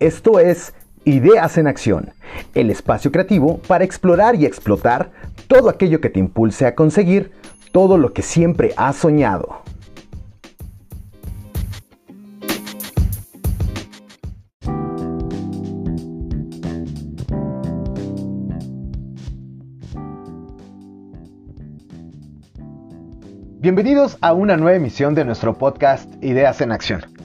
[0.00, 2.10] Esto es Ideas en Acción,
[2.54, 5.10] el espacio creativo para explorar y explotar
[5.48, 7.32] todo aquello que te impulse a conseguir
[7.72, 9.62] todo lo que siempre has soñado.
[23.58, 27.18] Bienvenidos a una nueva emisión de nuestro podcast Ideas en Acción.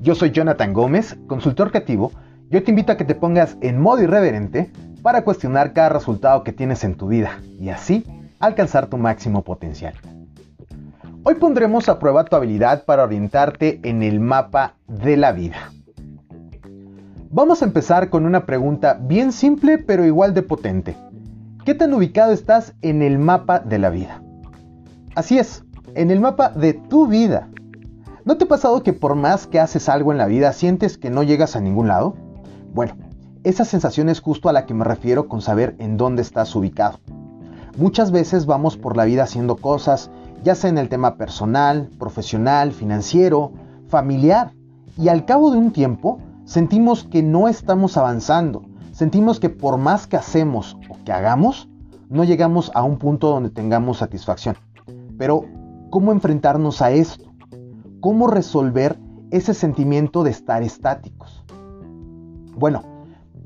[0.00, 2.12] Yo soy Jonathan Gómez, consultor creativo.
[2.50, 4.70] Yo te invito a que te pongas en modo irreverente
[5.02, 8.06] para cuestionar cada resultado que tienes en tu vida y así
[8.40, 9.92] alcanzar tu máximo potencial.
[11.24, 15.72] Hoy pondremos a prueba tu habilidad para orientarte en el mapa de la vida.
[17.30, 20.96] Vamos a empezar con una pregunta bien simple pero igual de potente.
[21.66, 24.22] ¿Qué tan ubicado estás en el mapa de la vida?
[25.14, 27.50] Así es, en el mapa de tu vida.
[28.24, 31.10] ¿No te ha pasado que por más que haces algo en la vida sientes que
[31.10, 32.16] no llegas a ningún lado?
[32.72, 32.94] Bueno,
[33.44, 36.98] esa sensación es justo a la que me refiero con saber en dónde estás ubicado.
[37.76, 40.10] Muchas veces vamos por la vida haciendo cosas,
[40.42, 43.52] ya sea en el tema personal, profesional, financiero,
[43.88, 44.52] familiar,
[44.96, 50.06] y al cabo de un tiempo sentimos que no estamos avanzando, sentimos que por más
[50.06, 51.68] que hacemos o que hagamos,
[52.08, 54.56] no llegamos a un punto donde tengamos satisfacción.
[55.18, 55.44] Pero,
[55.90, 57.28] ¿cómo enfrentarnos a esto?
[58.00, 58.98] cómo resolver
[59.30, 61.44] ese sentimiento de estar estáticos.
[62.58, 62.82] Bueno,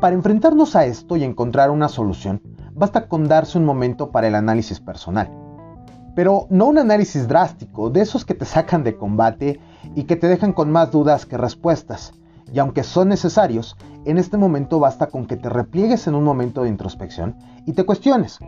[0.00, 2.42] para enfrentarnos a esto y encontrar una solución,
[2.74, 5.30] basta con darse un momento para el análisis personal.
[6.16, 9.60] Pero no un análisis drástico, de esos que te sacan de combate
[9.94, 12.14] y que te dejan con más dudas que respuestas.
[12.52, 16.64] Y aunque son necesarios, en este momento basta con que te repliegues en un momento
[16.64, 18.40] de introspección y te cuestiones.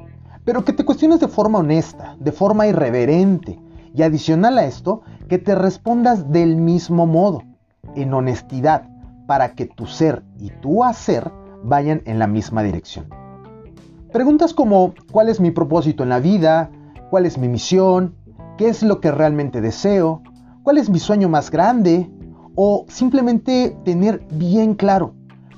[0.44, 3.60] Pero que te cuestiones de forma honesta, de forma irreverente.
[3.94, 7.44] Y adicional a esto, que te respondas del mismo modo,
[7.94, 8.88] en honestidad,
[9.28, 11.30] para que tu ser y tu hacer
[11.62, 13.08] vayan en la misma dirección.
[14.10, 16.70] Preguntas como ¿cuál es mi propósito en la vida?
[17.10, 18.14] ¿Cuál es mi misión?
[18.56, 20.22] ¿Qué es lo que realmente deseo?
[20.62, 22.10] ¿Cuál es mi sueño más grande?
[22.54, 25.12] O simplemente tener bien claro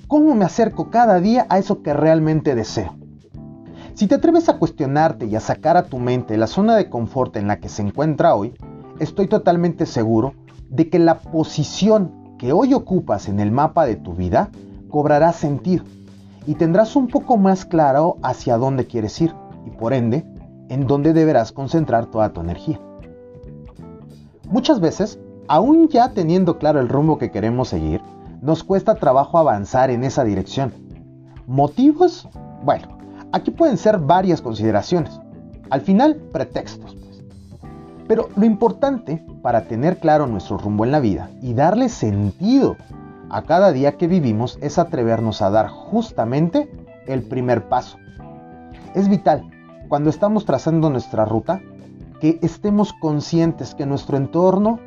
[0.09, 2.97] cómo me acerco cada día a eso que realmente deseo.
[3.95, 7.37] Si te atreves a cuestionarte y a sacar a tu mente la zona de confort
[7.37, 8.53] en la que se encuentra hoy,
[8.99, 10.35] estoy totalmente seguro
[10.69, 14.49] de que la posición que hoy ocupas en el mapa de tu vida
[14.89, 15.85] cobrará sentido
[16.47, 19.35] y tendrás un poco más claro hacia dónde quieres ir
[19.67, 20.25] y por ende
[20.71, 22.81] en dónde deberás concentrar toda tu energía.
[24.49, 28.01] Muchas veces, aún ya teniendo claro el rumbo que queremos seguir,
[28.41, 30.73] nos cuesta trabajo avanzar en esa dirección.
[31.47, 32.27] ¿Motivos?
[32.65, 32.89] Bueno,
[33.33, 35.21] aquí pueden ser varias consideraciones.
[35.69, 36.97] Al final, pretextos.
[38.11, 42.77] Pero lo importante para tener claro nuestro rumbo en la vida y darle sentido
[43.29, 46.69] a cada día que vivimos es atrevernos a dar justamente
[47.07, 47.99] el primer paso.
[48.97, 49.49] Es vital,
[49.89, 51.61] cuando estamos trazando nuestra ruta,
[52.21, 54.81] que estemos conscientes que nuestro entorno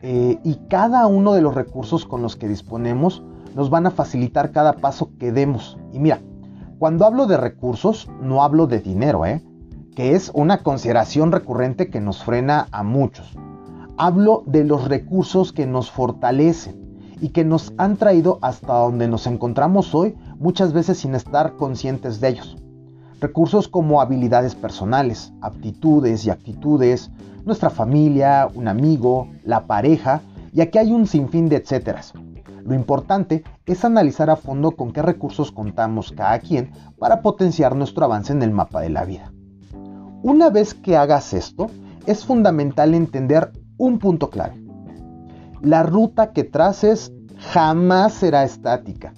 [0.00, 3.22] eh, y cada uno de los recursos con los que disponemos
[3.54, 5.76] nos van a facilitar cada paso que demos.
[5.92, 6.22] Y mira,
[6.78, 9.42] cuando hablo de recursos, no hablo de dinero, ¿eh?
[9.96, 13.34] Que es una consideración recurrente que nos frena a muchos.
[13.96, 19.26] Hablo de los recursos que nos fortalecen y que nos han traído hasta donde nos
[19.26, 22.58] encontramos hoy, muchas veces sin estar conscientes de ellos.
[23.20, 27.10] Recursos como habilidades personales, aptitudes y actitudes,
[27.46, 30.20] nuestra familia, un amigo, la pareja,
[30.52, 32.12] y aquí hay un sinfín de etcéteras.
[32.66, 38.04] Lo importante es analizar a fondo con qué recursos contamos cada quien para potenciar nuestro
[38.04, 39.32] avance en el mapa de la vida.
[40.26, 41.68] Una vez que hagas esto,
[42.04, 44.60] es fundamental entender un punto clave.
[45.62, 47.12] La ruta que traces
[47.52, 49.14] jamás será estática.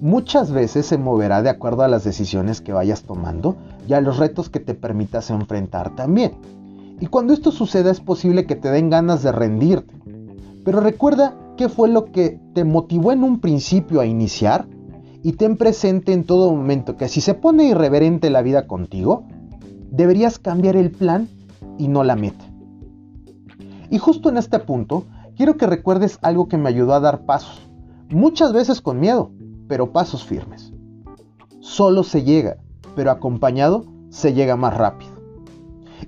[0.00, 4.18] Muchas veces se moverá de acuerdo a las decisiones que vayas tomando y a los
[4.18, 6.32] retos que te permitas enfrentar también.
[6.98, 9.94] Y cuando esto suceda es posible que te den ganas de rendirte.
[10.64, 14.66] Pero recuerda qué fue lo que te motivó en un principio a iniciar
[15.22, 19.28] y ten presente en todo momento que si se pone irreverente la vida contigo,
[19.90, 21.28] deberías cambiar el plan
[21.78, 22.44] y no la meta.
[23.90, 25.04] Y justo en este punto,
[25.36, 27.68] quiero que recuerdes algo que me ayudó a dar pasos,
[28.08, 29.32] muchas veces con miedo,
[29.68, 30.72] pero pasos firmes.
[31.60, 32.56] Solo se llega,
[32.94, 35.12] pero acompañado se llega más rápido.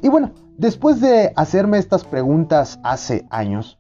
[0.01, 3.79] Y bueno, después de hacerme estas preguntas hace años,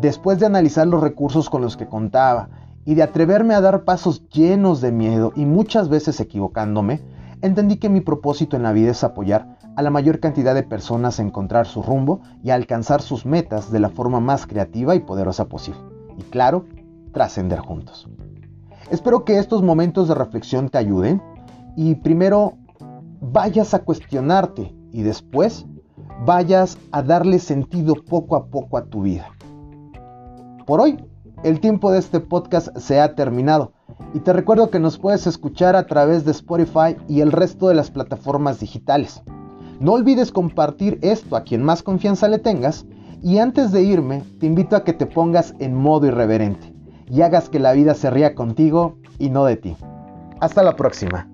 [0.00, 2.48] después de analizar los recursos con los que contaba
[2.84, 7.00] y de atreverme a dar pasos llenos de miedo y muchas veces equivocándome,
[7.46, 11.18] entendí que mi propósito en la vida es apoyar a la mayor cantidad de personas
[11.18, 15.00] a encontrar su rumbo y a alcanzar sus metas de la forma más creativa y
[15.00, 15.80] poderosa posible.
[16.16, 16.64] Y claro,
[17.12, 18.08] trascender juntos.
[18.90, 21.22] Espero que estos momentos de reflexión te ayuden
[21.76, 22.54] y primero
[23.20, 25.66] vayas a cuestionarte y después
[26.24, 29.28] vayas a darle sentido poco a poco a tu vida.
[30.64, 31.04] Por hoy,
[31.42, 33.73] el tiempo de este podcast se ha terminado
[34.12, 37.74] y te recuerdo que nos puedes escuchar a través de Spotify y el resto de
[37.74, 39.22] las plataformas digitales.
[39.80, 42.86] No olvides compartir esto a quien más confianza le tengas
[43.22, 46.74] y antes de irme te invito a que te pongas en modo irreverente
[47.10, 49.76] y hagas que la vida se ría contigo y no de ti.
[50.40, 51.33] Hasta la próxima.